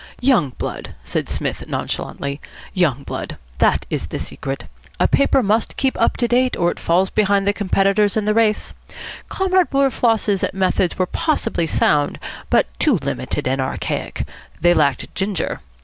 "Young 0.19 0.53
blood," 0.57 0.95
said 1.03 1.29
Psmith 1.29 1.67
nonchalantly, 1.67 2.41
"young 2.73 3.03
blood. 3.03 3.37
That 3.59 3.85
is 3.91 4.07
the 4.07 4.17
secret. 4.17 4.63
A 4.99 5.07
paper 5.07 5.43
must 5.43 5.77
keep 5.77 5.95
up 6.01 6.17
to 6.17 6.27
date, 6.27 6.57
or 6.57 6.71
it 6.71 6.79
falls 6.79 7.11
behind 7.11 7.47
its 7.47 7.55
competitors 7.55 8.17
in 8.17 8.25
the 8.25 8.33
race. 8.33 8.73
Comrade 9.29 9.69
Wilberfloss's 9.69 10.43
methods 10.55 10.97
were 10.97 11.05
possibly 11.05 11.67
sound, 11.67 12.17
but 12.49 12.65
too 12.79 12.95
limited 13.03 13.47
and 13.47 13.61
archaic. 13.61 14.25
They 14.59 14.73
lacked 14.73 15.13
ginger. 15.13 15.59